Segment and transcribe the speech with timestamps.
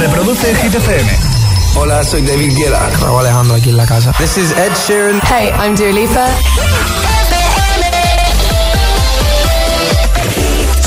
[0.00, 1.10] Reproduce Hit FM.
[1.76, 2.88] Hola, soy David Guetta.
[3.00, 4.12] Raúl Alejandro aquí en la casa.
[4.16, 5.20] This is Ed Sheeran.
[5.28, 6.26] Hey, I'm Dua Lipa.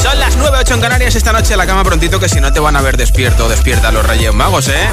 [0.02, 2.60] Son las 9.08 en Canarias esta noche a la cama prontito que si no te
[2.60, 4.90] van a ver despierto despierta los Reyes Magos, ¿eh?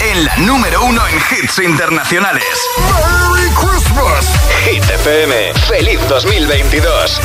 [0.00, 2.44] En la número uno en hits internacionales.
[2.78, 4.26] ¡Merry Christmas!
[4.64, 5.54] Hit FM.
[5.66, 7.20] ¡Feliz 2022!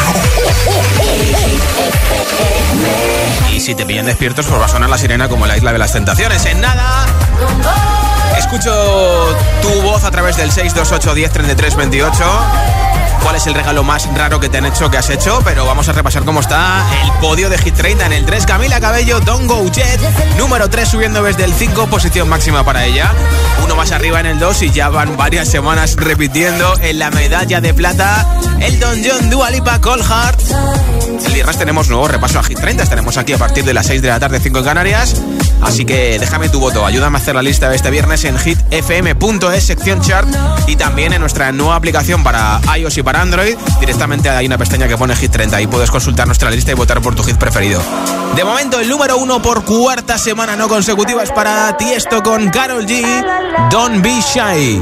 [3.52, 5.78] Y si te pillan despiertos, pues va a sonar la sirena como la isla de
[5.78, 6.46] las tentaciones.
[6.46, 7.06] En nada.
[8.38, 12.24] Escucho tu voz a través del 628 10 33 28
[13.23, 15.87] cuál es el regalo más raro que te han hecho, que has hecho, pero vamos
[15.87, 19.47] a repasar cómo está el podio de Hit 30 en el 3, Camila Cabello, Don't
[19.47, 19.99] Go Jet,
[20.37, 23.11] número 3 subiendo desde el 5, posición máxima para ella,
[23.63, 27.61] uno más arriba en el 2 y ya van varias semanas repitiendo en la medalla
[27.61, 28.27] de plata,
[28.59, 30.41] el Don John Dua Lipa Cold Heart.
[31.25, 34.02] El viernes tenemos nuevo repaso a Hit 30, estaremos aquí a partir de las 6
[34.02, 35.16] de la tarde, 5 en Canarias,
[35.64, 39.64] así que déjame tu voto, ayúdame a hacer la lista de este viernes en hitfm.es,
[39.64, 40.28] sección chart
[40.67, 44.88] y también en nuestra nueva aplicación para iOS y para Android, directamente hay una pestaña
[44.88, 47.81] que pone Hit 30 y puedes consultar nuestra lista y votar por tu hit preferido.
[48.36, 52.50] De momento, el número uno por cuarta semana no consecutiva es para ti esto con
[52.50, 53.03] Carol G.
[53.70, 54.81] Don't be shy.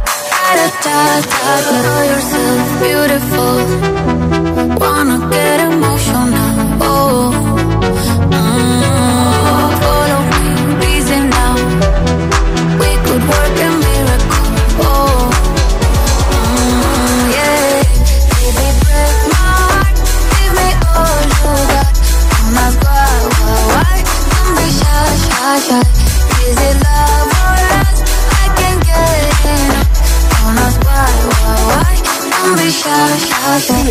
[0.57, 0.99] da da
[1.31, 3.55] da da know yourself beautiful
[4.81, 5.17] wanna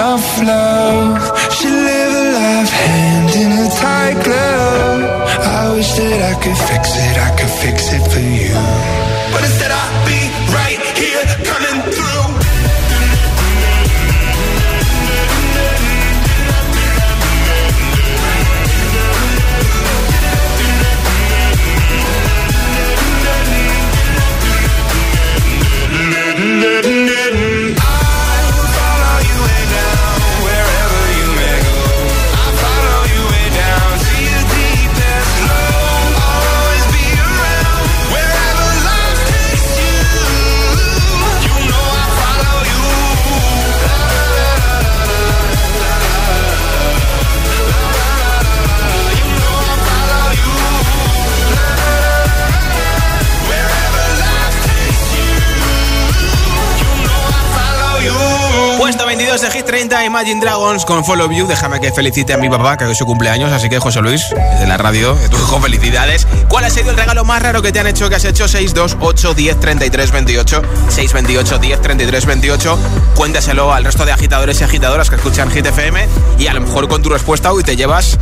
[0.00, 0.59] enough love
[60.10, 61.46] Imagine Dragons con Follow You.
[61.46, 63.52] Déjame que felicite a mi papá, que hoy es su cumpleaños.
[63.52, 66.26] Así que, José Luis, de la radio, de tu hijo, felicidades.
[66.48, 68.08] ¿Cuál ha sido el regalo más raro que te han hecho?
[68.08, 70.62] Que has hecho 628 10 33 28.
[70.88, 72.78] 628 10 33 28.
[73.14, 76.08] Cuéntaselo al resto de agitadores y agitadoras que escuchan Hit FM.
[76.38, 78.18] Y a lo mejor con tu respuesta hoy te llevas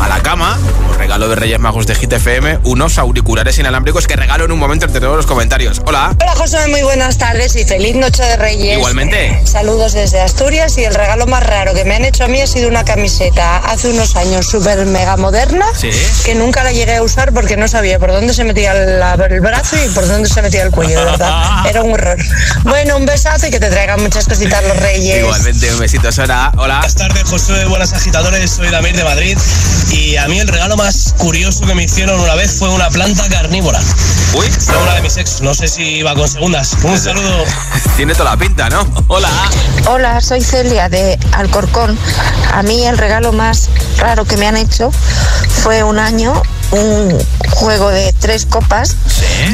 [0.00, 4.16] a la cama, como regalo de Reyes Magos de Hit FM, unos auriculares inalámbricos que
[4.16, 5.80] regalo en un momento entre todos los comentarios.
[5.86, 6.14] Hola.
[6.20, 8.78] Hola, José, muy buenas tardes y feliz noche de Reyes.
[8.78, 9.40] Igualmente.
[9.44, 12.46] Saludos desde Asturias y el regalo más raro que me han hecho a mí ha
[12.46, 15.66] sido una camiseta hace unos años súper mega moderna
[16.24, 19.76] que nunca la llegué a usar porque no sabía por dónde se metía el brazo
[19.76, 21.66] y por dónde se metía el cuello, de verdad.
[21.68, 22.18] Era un horror.
[22.64, 25.18] Bueno, un besazo y que te traigan muchas cositas los Reyes.
[25.18, 26.52] Igualmente, un besito, Sara.
[26.56, 26.76] Hola.
[26.76, 28.50] Buenas tardes, José, buenas agitadores.
[28.50, 29.38] Soy Damir de Madrid
[29.90, 33.28] y a mí el regalo más curioso que me hicieron una vez fue una planta
[33.28, 33.80] carnívora.
[34.34, 34.46] Uy.
[34.48, 36.76] Fue una de mis ex, no sé si iba con segundas.
[36.82, 37.44] Un saludo.
[37.96, 38.86] Tiene toda la pinta, ¿no?
[39.08, 39.28] Hola.
[39.94, 41.98] Hola, soy Celia de Alcorcón.
[42.54, 43.68] A mí el regalo más
[43.98, 44.90] raro que me han hecho
[45.50, 46.32] fue un año
[46.70, 47.18] un
[47.50, 48.96] juego de tres copas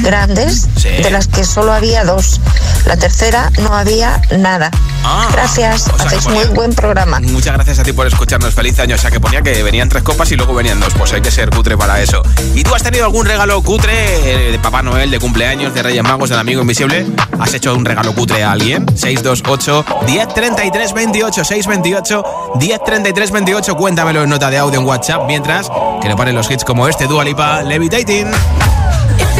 [0.03, 2.41] grandes, de las que solo había dos.
[2.87, 4.71] La tercera no había nada.
[5.05, 7.21] Ah, gracias, hacéis muy buen programa.
[7.21, 8.55] Muchas gracias a ti por escucharnos.
[8.55, 8.95] Feliz año.
[8.95, 10.95] O sea, que ponía que venían tres copas y luego venían dos.
[10.95, 12.23] Pues hay que ser cutre para eso.
[12.55, 16.03] ¿Y tú has tenido algún regalo cutre eh, de Papá Noel, de cumpleaños, de Reyes
[16.03, 17.07] Magos, del amigo invisible?
[17.39, 18.87] ¿Has hecho un regalo cutre a alguien?
[18.97, 19.85] 628
[20.29, 22.25] 1033 28 628
[22.61, 23.77] 1033 28.
[23.77, 25.23] Cuéntamelo en nota de audio en WhatsApp.
[25.27, 25.71] Mientras
[26.01, 28.29] que le paren los hits como este Dua Lipa Levitating.
[29.19, 29.39] If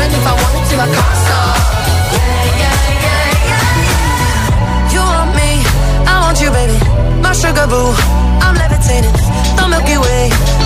[0.00, 1.56] even if I wanted to, I can't stop.
[2.16, 4.92] Yeah, yeah, yeah, yeah, yeah.
[4.92, 5.50] You want me,
[6.08, 6.78] I want you, baby.
[7.20, 7.92] My sugar boo,
[8.40, 9.12] I'm levitating.
[9.56, 10.22] The Milky Way,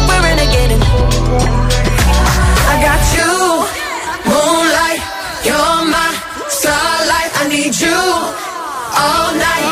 [0.07, 0.83] we're renegading.
[2.71, 3.33] I got you,
[4.31, 5.03] moonlight.
[5.47, 6.11] You're my
[6.49, 7.31] starlight.
[7.41, 7.99] I need you
[9.03, 9.64] all night.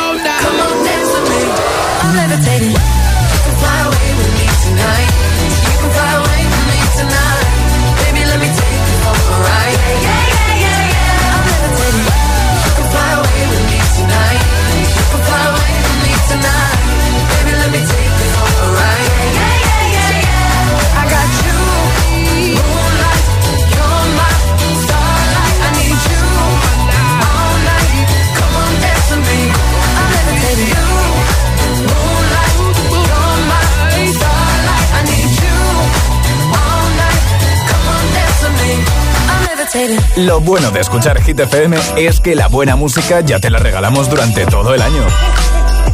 [40.17, 44.07] Lo bueno de escuchar Hit FM es que la buena música ya te la regalamos
[44.07, 45.01] durante todo el año.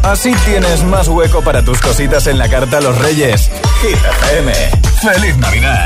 [0.03, 3.49] Así tienes más hueco para tus cositas en la carta a los Reyes.
[3.81, 4.53] Hit FM.
[5.01, 5.85] ¡Feliz Navidad!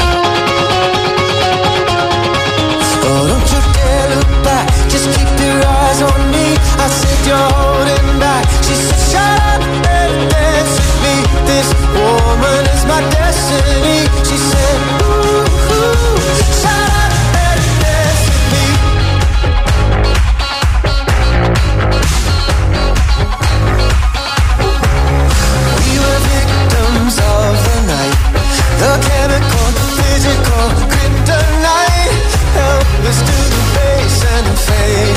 [29.23, 32.33] chemical, physical, kryptonite.
[33.07, 35.12] us to the base and the fade.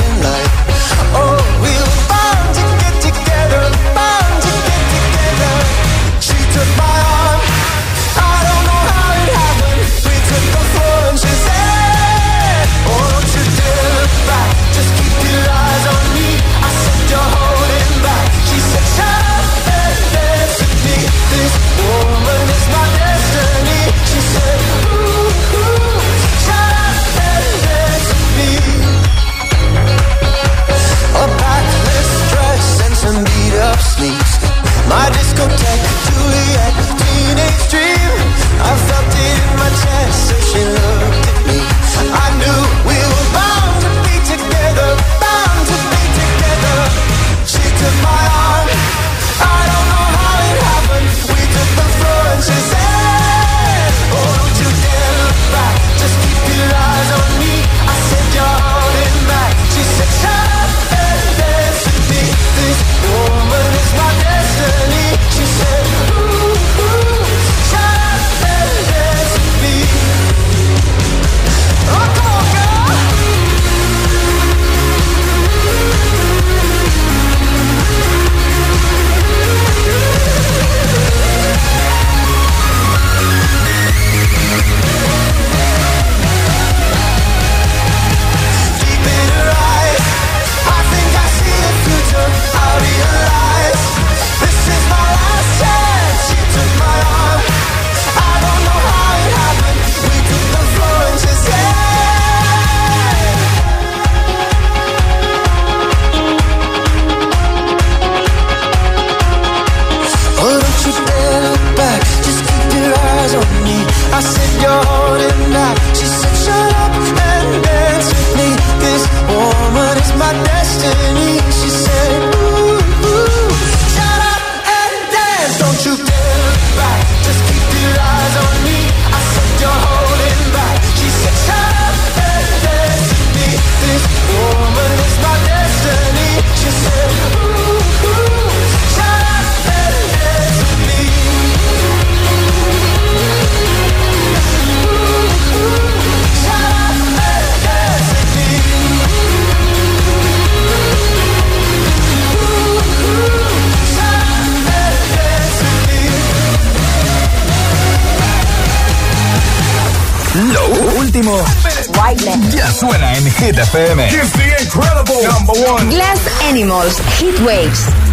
[163.47, 164.01] Hit FM.
[164.33, 165.89] the incredible number one.
[165.89, 168.06] Glass Animals, Heat Waves.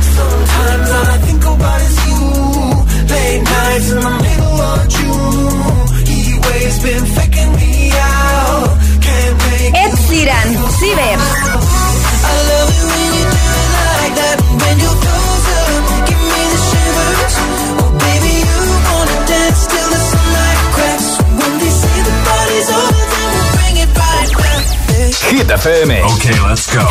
[25.64, 26.04] FM.
[26.04, 26.86] Ok, let's go.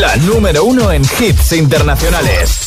[0.00, 2.66] La número uno en hits internacionales.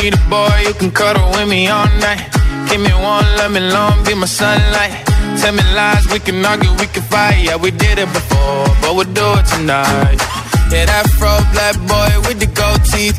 [0.00, 2.24] Need a boy you can cuddle with me all night.
[2.70, 5.04] Give me one, let me long, be my sunlight.
[5.38, 7.44] Tell me lies, we can argue, we can fight.
[7.44, 10.16] Yeah, we did it before, but we'll do it tonight.
[10.72, 13.18] Yeah, that fro black boy with the gold teeth.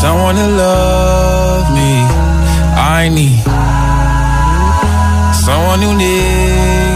[0.00, 1.92] someone to love me.
[2.96, 3.44] I need
[5.44, 6.89] someone who needs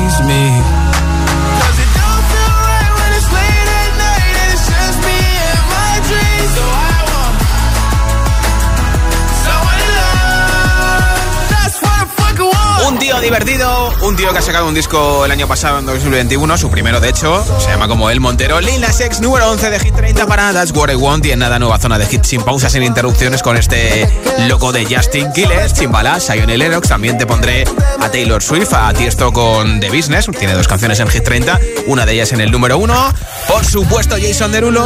[13.24, 17.00] divertido, un tío que ha sacado un disco el año pasado, en 2021, su primero
[17.00, 18.60] de hecho, se llama como El Montero.
[18.60, 21.38] Lil Nas X, número 11 de Hit 30 para That's What I Want y en
[21.38, 24.06] nada nueva zona de hits sin pausas, sin interrupciones con este
[24.46, 26.88] loco de Justin Quiles, Chimbalas, Sion y Lennox.
[26.88, 27.64] También te pondré
[27.98, 32.04] a Taylor Swift, a Tiesto con The Business, tiene dos canciones en Hit 30, una
[32.04, 33.14] de ellas en el número 1.
[33.48, 34.84] Por supuesto, Jason Derulo,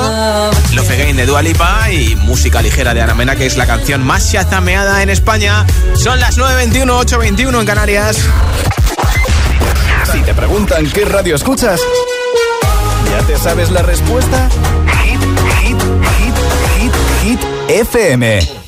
[0.75, 4.05] Love Again de Dua Lipa y música ligera de Ana Mena, que es la canción
[4.05, 5.66] más chazameada en España.
[5.94, 8.18] Son las 9.21, 8.21 en Canarias.
[10.12, 11.81] Si te preguntan qué radio escuchas,
[13.11, 14.49] ¿ya te sabes la respuesta?
[15.05, 15.21] Hit,
[15.61, 15.83] hit,
[16.18, 16.35] hit,
[16.79, 16.92] hit,
[17.23, 18.68] hit FM.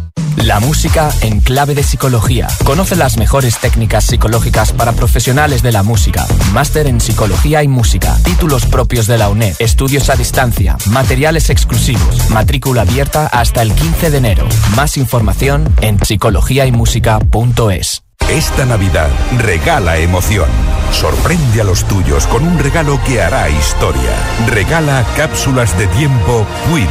[0.37, 2.47] La música en clave de psicología.
[2.63, 6.25] Conoce las mejores técnicas psicológicas para profesionales de la música.
[6.53, 8.17] Máster en psicología y música.
[8.23, 9.55] Títulos propios de la UNED.
[9.59, 10.77] Estudios a distancia.
[10.87, 12.29] Materiales exclusivos.
[12.29, 14.47] Matrícula abierta hasta el 15 de enero.
[14.75, 18.10] Más información en psicologiaymusica.es.
[18.31, 20.47] Esta Navidad regala emoción.
[20.93, 24.09] Sorprende a los tuyos con un regalo que hará historia.
[24.47, 26.87] Regala cápsulas de tiempo Puy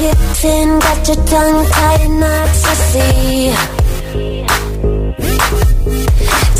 [0.00, 3.52] Kitten got your tongue tied in knots, I see.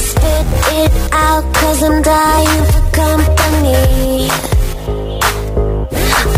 [0.07, 0.47] Spit
[0.81, 4.29] it out, cause I'm dying for company.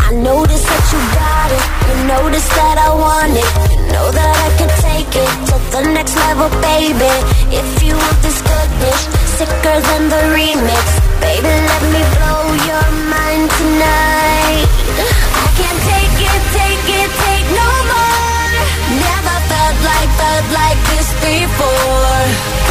[0.05, 3.82] I notice that you got it, you notice that I want it.
[3.93, 7.13] Know that I can take it to the next level, baby.
[7.53, 9.01] If you want this goodness,
[9.37, 10.85] sicker than the remix.
[11.21, 14.65] Baby, let me blow your mind tonight.
[14.97, 18.49] I can't take it, take it, take no more.
[18.97, 22.62] Never felt like, felt like this before.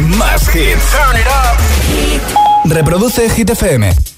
[0.00, 0.94] Más hits.
[2.64, 4.15] Reproduce Hit FM.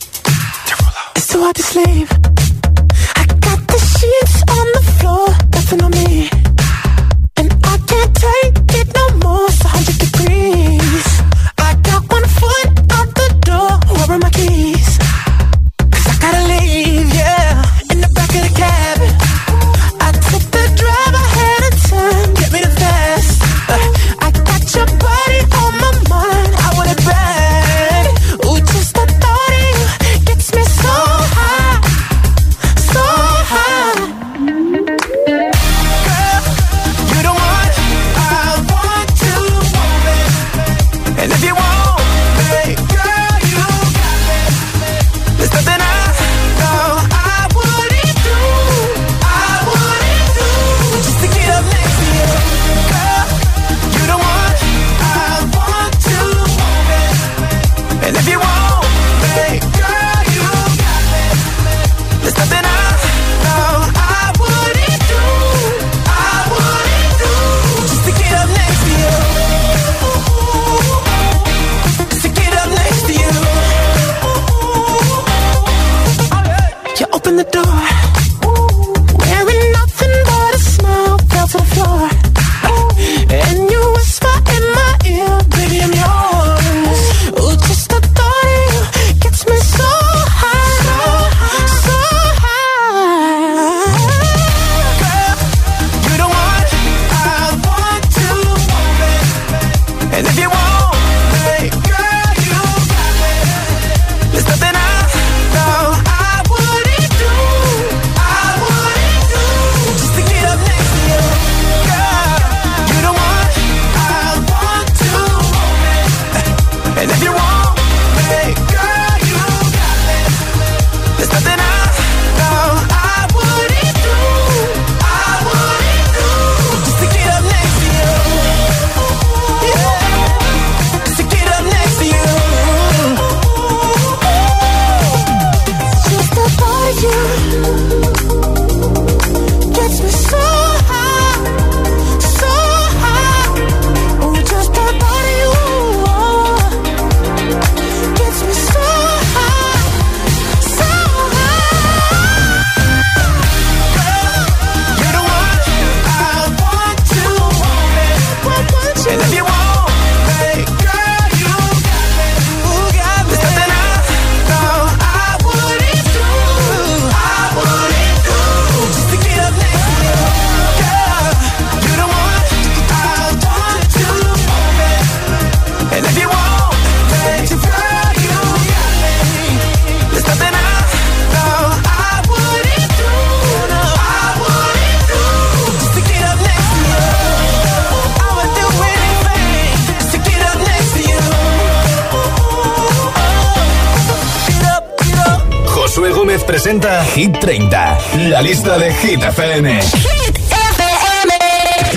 [197.18, 199.66] Hit 30, la lista de Hit FM.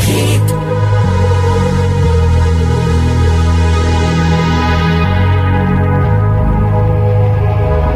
[0.08, 0.42] Hit.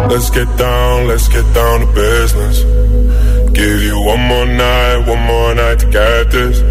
[0.07, 2.59] Let's get down, let's get down to business.
[3.53, 6.61] Give you one more night, one more night to get this.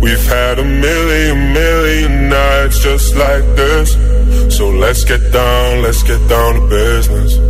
[0.00, 3.92] We've had a million, million nights just like this.
[4.56, 7.49] So let's get down, let's get down to business.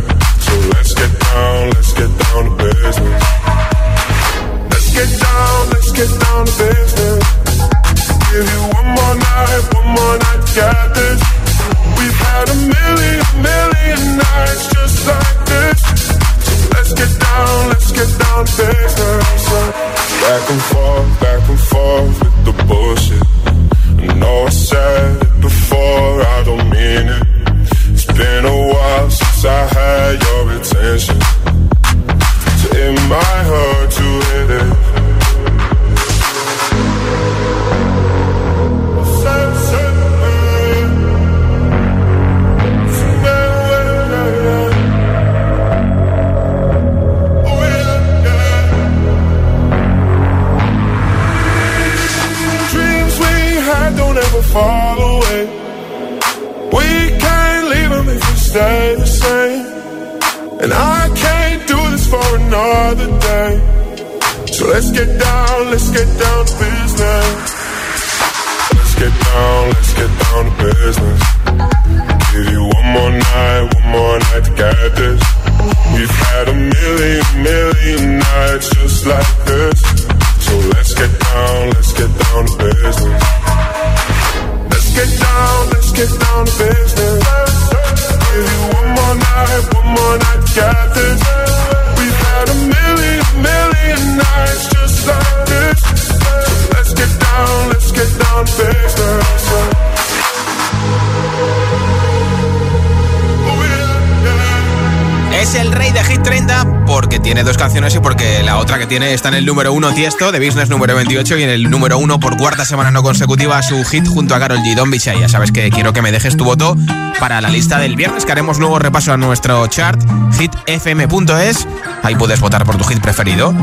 [108.91, 112.19] Está en el número 1 Tiesto de Business número 28 y en el número 1
[112.19, 114.75] por cuarta semana no consecutiva su hit junto a Carol G.
[114.75, 114.91] Don.
[114.91, 116.75] Ya sabes que quiero que me dejes tu voto
[117.17, 120.01] para la lista del viernes que haremos nuevo repaso a nuestro chart
[120.37, 121.67] hitfm.es.
[122.03, 123.55] Ahí puedes votar por tu hit preferido.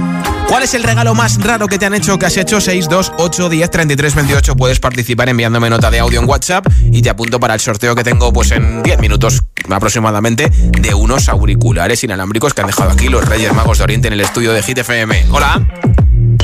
[0.48, 2.58] ¿Cuál es el regalo más raro que te han hecho que has hecho?
[2.58, 4.56] 628 10 33 28.
[4.56, 8.02] Puedes participar enviándome nota de audio en WhatsApp y te apunto para el sorteo que
[8.02, 9.42] tengo pues en 10 minutos
[9.76, 14.14] aproximadamente de unos auriculares inalámbricos que han dejado aquí los Reyes Magos de Oriente en
[14.14, 15.26] el estudio de Hit FM.
[15.30, 15.60] Hola.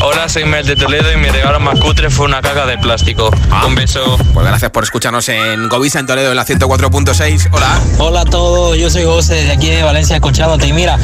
[0.00, 3.30] Hola, soy Mel de Toledo y mi regalo más cutre fue una caca de plástico.
[3.66, 4.18] Un beso.
[4.34, 7.48] Pues gracias por escucharnos en Govisa en Toledo en la 104.6.
[7.52, 7.80] Hola.
[7.98, 10.66] Hola a todos, yo soy José de aquí de Valencia escuchándote.
[10.66, 10.98] Y mira,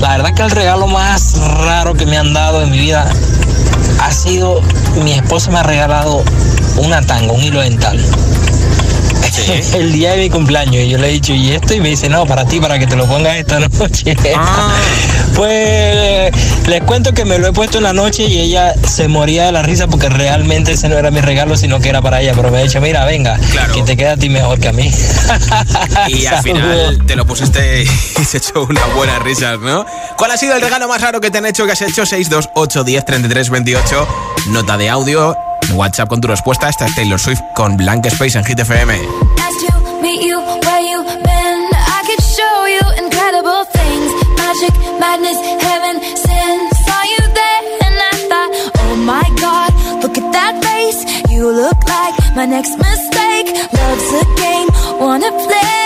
[0.00, 3.10] la verdad que el regalo más raro que me han dado en mi vida
[4.00, 4.60] ha sido,
[5.02, 6.22] mi esposa me ha regalado
[6.76, 7.98] una tanga, un hilo dental.
[9.74, 11.74] el día de mi cumpleaños y yo le he dicho, ¿y esto?
[11.74, 14.16] Y me dice, no, para ti, para que te lo pongas esta noche.
[15.34, 16.32] pues
[16.66, 19.52] les cuento que me lo he puesto en la noche y ella se moría de
[19.52, 22.32] la risa porque realmente ese no era mi regalo, sino que era para ella.
[22.34, 23.38] Pero me ha dicho, mira, venga,
[23.72, 24.90] que te queda a ti mejor que a mí.
[26.08, 29.84] Y al final te lo pusiste y se echó una buena risas, ¿no?
[30.16, 32.06] ¿Cuál ha sido el regalo más raro que te han hecho que has hecho?
[32.06, 34.08] 628 10 33 28.
[34.48, 35.36] Nota de audio.
[35.72, 36.68] WhatsApp con tu respuesta.
[36.68, 38.98] Esta es Taylor Swift con Blank Space en Hit FM.
[44.98, 46.70] Madness, heaven, sin.
[46.84, 48.50] Saw you there and I thought,
[48.80, 51.00] oh my god, look at that face.
[51.30, 53.46] You look like my next mistake.
[53.72, 55.85] Love's a game, wanna play.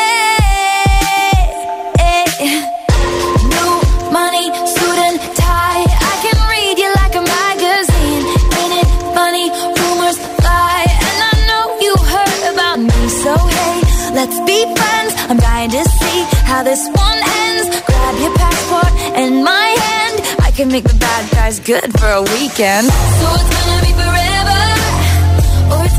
[14.50, 15.12] Be friends.
[15.30, 16.18] I'm dying to see
[16.50, 17.66] how this one ends.
[17.88, 20.16] Grab your passport and my hand.
[20.48, 22.86] I can make the bad guys good for a weekend.
[23.20, 24.60] So it's gonna be forever,
[25.72, 25.98] or it's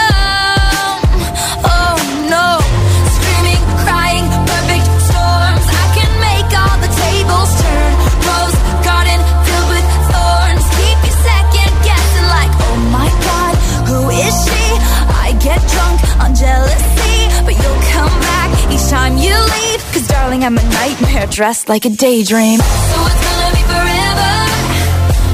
[16.41, 19.81] Jealousy, but you'll come back each time you leave.
[19.93, 22.59] Cause darling, I'm a nightmare dressed like a daydream.
[22.59, 24.33] So it's gonna be forever,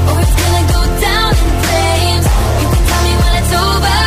[0.09, 2.25] or it's gonna go down in flames.
[2.61, 3.99] You can tell me when it's over.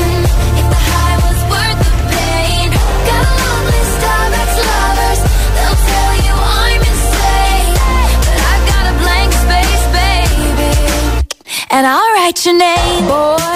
[0.00, 0.24] mm,
[0.60, 2.68] if the high was worth the pain.
[3.10, 5.20] Got ex-lovers.
[5.56, 6.34] They'll tell you
[6.64, 7.74] I'm insane,
[8.26, 10.72] but I've got a blank space, baby
[11.74, 13.04] and I'll write your name.
[13.10, 13.55] Only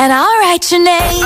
[0.00, 1.24] And I'll write your name.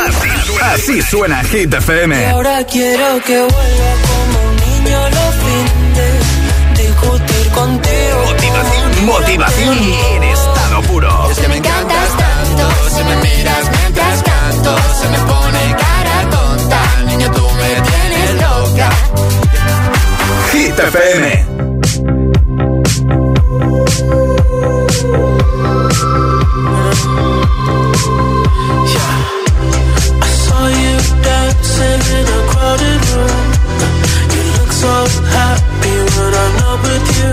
[0.75, 2.27] Así suena Hit Y FM.
[2.31, 6.15] ahora quiero que vuelva como un niño los fines.
[6.83, 8.19] Discutir contigo.
[8.27, 9.79] Motivación, motivación
[10.17, 11.31] en estado puro.
[11.31, 12.65] Es que me encantas tanto.
[12.97, 16.81] Si me miras mientras canto, se me pone cara tonta.
[17.07, 18.91] Niño, tú me tienes loca.
[20.53, 21.45] Hit FM.
[28.67, 33.47] I saw you dancing in a crowded room.
[34.33, 34.95] You look so
[35.37, 36.57] happy when I'm
[36.87, 37.33] with you.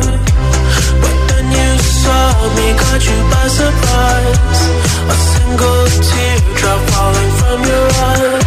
[1.02, 1.72] But then you
[2.04, 2.26] saw
[2.58, 4.62] me, caught you by surprise.
[5.08, 8.41] A single teardrop falling from your eye.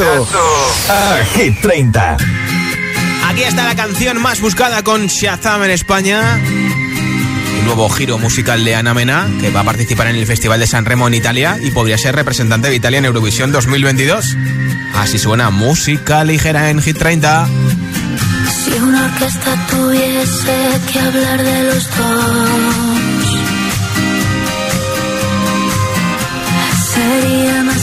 [0.00, 0.26] Candidato
[0.88, 2.16] a Hit 30.
[3.26, 6.38] Aquí está la canción más buscada con Shazam en España.
[7.58, 10.66] El nuevo giro musical de Ana Mena, que va a participar en el Festival de
[10.66, 14.36] San Remo en Italia y podría ser representante de Italia en Eurovisión 2022.
[14.94, 17.48] Así suena música ligera en Hit 30.
[18.64, 23.26] Si una orquesta tuviese que hablar de los dos,
[26.94, 27.69] sería más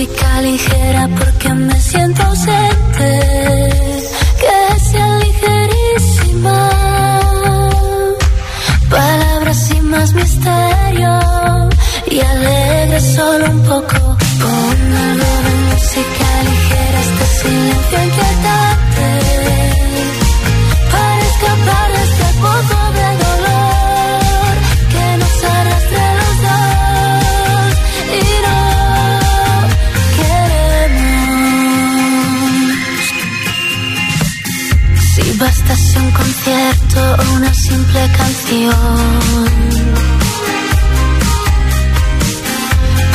[0.00, 3.10] Música ligera porque me siento ausente.
[4.40, 6.70] Que sea ligerísima.
[8.88, 11.18] Palabras sin más misterio
[12.06, 14.16] y alegre solo un poco.
[14.40, 14.78] Pon
[15.10, 18.89] algo de música ligera este silencio inquietante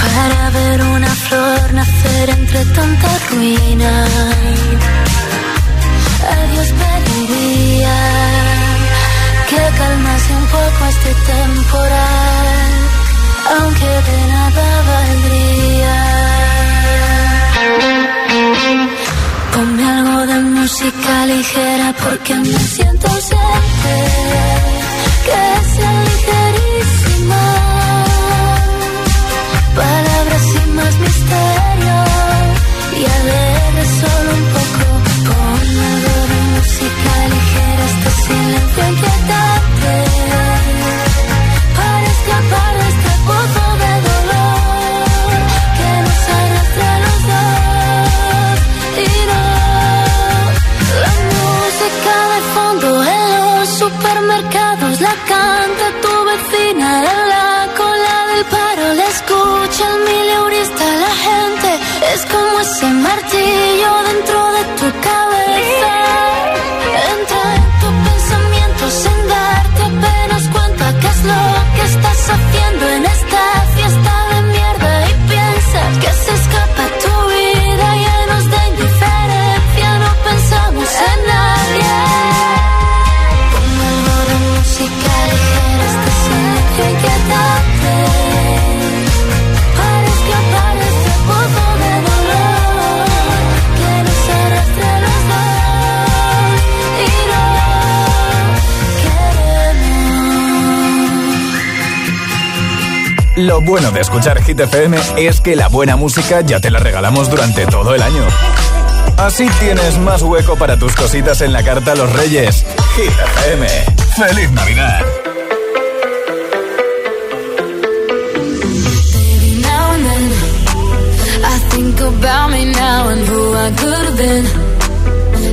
[0.01, 4.05] para ver una flor nacer entre tanta ruina.
[6.31, 7.97] Adiós pediría
[9.49, 12.71] que calmase un poco este temporal,
[13.57, 15.97] aunque de nada valdría.
[19.53, 23.95] Ponme algo de música ligera porque me siento ausente,
[25.25, 27.43] que sea literísima,
[29.75, 31.97] palabras y más misterio,
[32.99, 34.85] y alégrate solo un poco.
[35.29, 39.44] Con la dorada música ligera hasta silencio inquieto.
[63.47, 64.14] you're the
[103.45, 107.29] Lo bueno de escuchar Hit FM es que la buena música ya te la regalamos
[107.29, 108.23] durante todo el año.
[109.17, 112.65] Así tienes más hueco para tus cositas en la carta a los Reyes.
[112.95, 113.67] Hit FM.
[114.17, 115.05] ¡Feliz Navidad!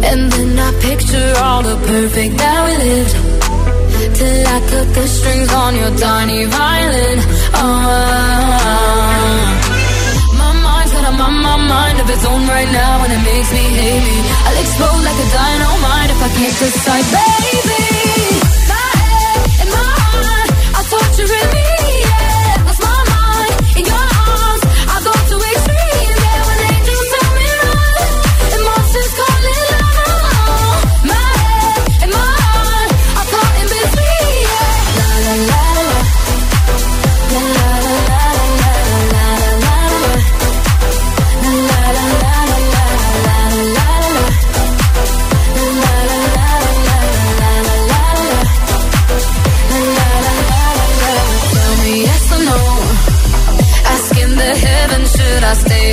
[0.05, 2.41] And then I picture all the perfect
[4.53, 7.42] I cut the strings on your tiny violin.
[7.55, 7.61] Oh,
[10.41, 14.03] my mind's got a mind of its own right now, and it makes me hate
[14.03, 14.17] me.
[14.47, 17.62] I'll explode like a dynamite if I can't decide, baby.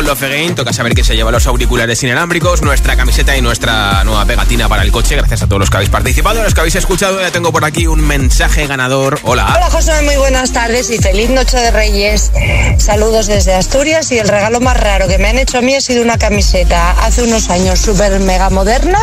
[0.00, 0.54] Con Love Again.
[0.54, 4.82] Toca saber que se lleva los auriculares inalámbricos, nuestra camiseta y nuestra nueva pegatina para
[4.82, 5.16] el coche.
[5.16, 7.20] Gracias a todos los que habéis participado, los que habéis escuchado.
[7.20, 9.18] Ya tengo por aquí un mensaje ganador.
[9.24, 9.52] Hola.
[9.54, 12.32] Hola José, muy buenas tardes y feliz noche de Reyes.
[12.78, 15.80] Saludos desde Asturias y el regalo más raro que me han hecho a mí ha
[15.80, 18.98] sido una camiseta hace unos años súper mega moderna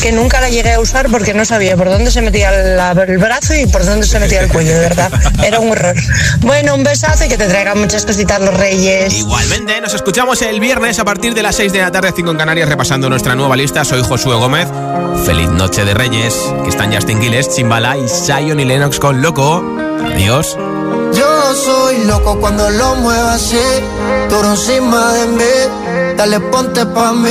[0.00, 3.18] que nunca la llegué a usar porque no sabía por dónde se metía la- el
[3.18, 5.10] brazo y por dónde se metía el cuello, de verdad.
[5.44, 5.94] Era un horror.
[6.40, 9.14] Bueno, un besazo y que te traigan muchas cositas los Reyes.
[9.14, 12.36] Igualmente, nos escuchamos el viernes a partir de las 6 de la tarde, 5 en
[12.36, 13.84] Canarias, repasando nuestra nueva lista.
[13.84, 14.68] Soy Josué Gómez.
[15.24, 16.34] Feliz noche de Reyes.
[16.64, 19.62] Que están Justin Quiles, Chimbala y Zion y Lennox con Loco.
[20.04, 20.56] Adiós.
[21.14, 23.60] Yo soy loco cuando lo muevo así,
[24.28, 26.14] duro encima de mí.
[26.16, 27.30] Dale, ponte pa' mí,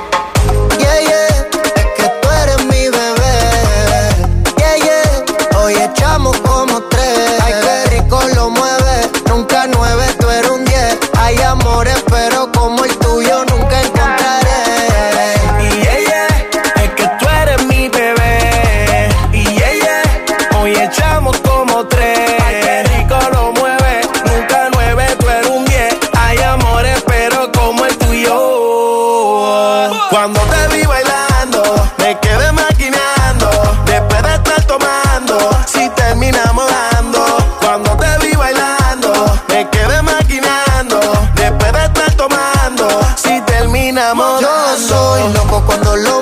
[44.13, 46.21] Yo soy loco cuando lo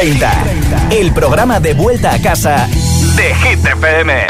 [0.00, 0.32] 30,
[0.92, 2.68] el programa de vuelta a casa
[3.16, 4.26] de Hit FM.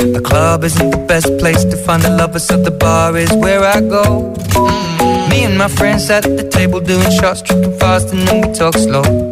[0.00, 3.62] The club isn't the best place to find the lovers, so the bar is where
[3.62, 4.32] I go.
[5.28, 8.72] Me and my friends at the table doing shots, tripping fast, and then we talk
[8.72, 9.29] slow.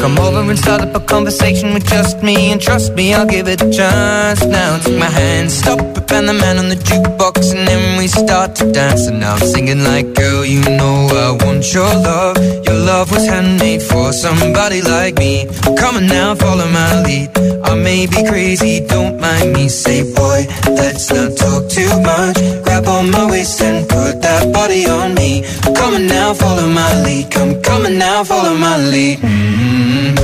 [0.00, 3.48] Come over and start up a conversation with just me, and trust me, I'll give
[3.48, 4.44] it a chance.
[4.44, 8.06] Now take my hand, stop it, and the man on the jukebox, and then we
[8.08, 9.06] start to dance.
[9.06, 12.36] And I'm singing like, girl, you know I want your love.
[12.66, 15.46] Your love was handmade for somebody like me.
[15.76, 17.30] Come on now, follow my lead.
[17.66, 19.68] I may be crazy, don't mind me.
[19.68, 20.46] Say, boy,
[20.80, 22.36] let's not talk too much.
[22.64, 25.42] Grab on my waist and put that body on me.
[25.74, 27.30] Come on now, follow my lead.
[27.30, 29.18] Come, on now, follow my lead.
[29.18, 30.14] mm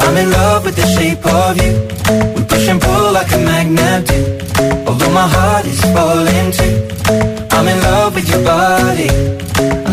[0.00, 1.72] I'm in love with the shape of you.
[2.34, 4.20] We push and pull like a magnet do.
[4.86, 6.74] Although my heart is falling too.
[7.56, 9.08] I'm in love with your body.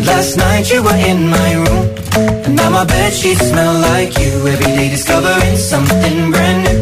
[0.06, 2.05] Last night you were in my room.
[2.16, 4.48] And now my bed sheets smell like you.
[4.48, 6.80] Every day discovering something brand new.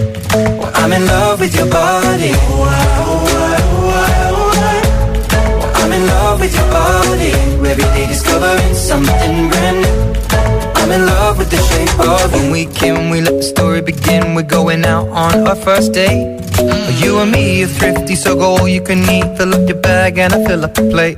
[0.59, 2.31] Well, I'm in love with your body.
[2.34, 5.57] Oh, I, oh, I, oh, I, oh, I.
[5.59, 7.31] Well, I'm in love with your body.
[7.71, 10.13] Every day discovering something brand new.
[10.75, 12.41] I'm in love with the shape of you.
[12.41, 14.36] When we came, we let the story begin.
[14.36, 16.39] We're going out on our first date.
[17.01, 19.38] You and me are thrifty, so go all you can eat.
[19.38, 21.17] Fill up your bag and I fill up the plate.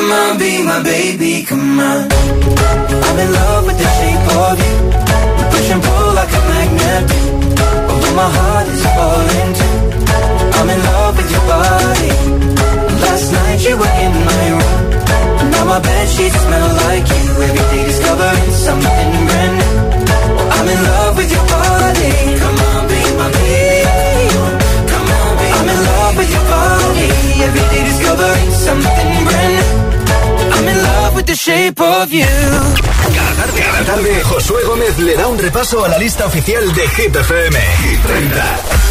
[0.00, 2.08] Come on, be my baby, come on.
[2.08, 4.76] I'm in love with the shape of you.
[5.36, 7.04] We push and pull like a magnet.
[7.84, 9.76] Although my heart is falling too.
[10.56, 12.12] I'm in love with your body.
[13.04, 15.52] Last night you were in my room.
[15.52, 17.24] Now my bed sheets smell like you.
[17.44, 19.76] Every day discovering something brand new.
[20.48, 22.12] I'm in love with your body.
[22.40, 24.32] Come on, be my baby.
[24.88, 27.08] Come on, be I'm in love with your body.
[27.44, 29.89] Every day discovering something brand new.
[31.10, 32.24] Love with the shape of you.
[32.24, 36.88] Cada tarde, cada tarde, Josué Gómez le da un repaso a la lista oficial de
[36.88, 37.58] Hit FM.
[37.82, 38.89] Hit 30.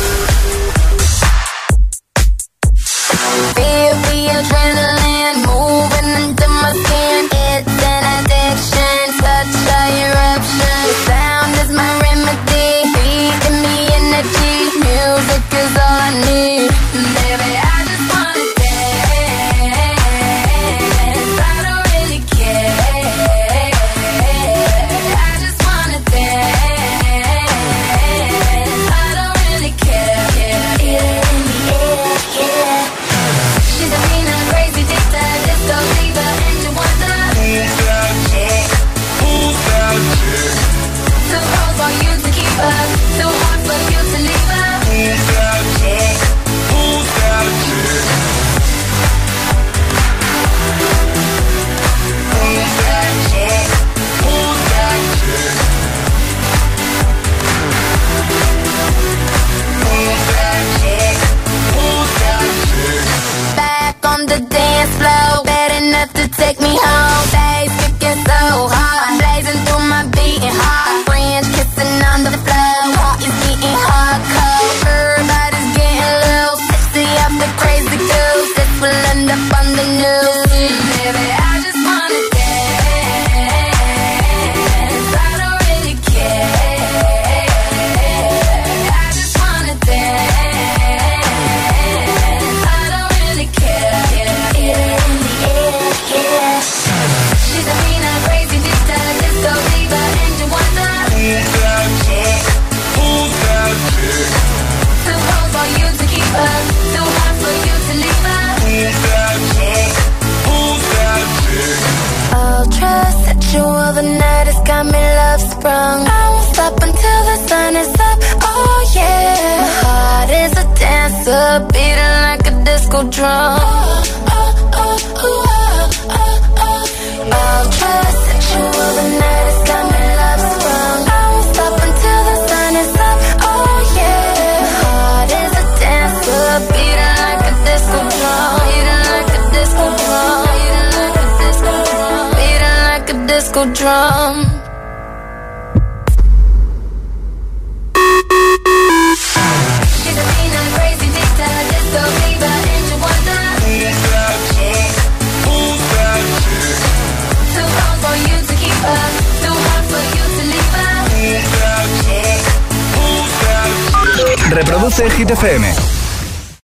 [165.30, 165.89] Hit FM